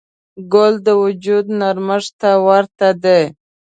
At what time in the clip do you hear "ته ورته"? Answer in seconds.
2.21-2.87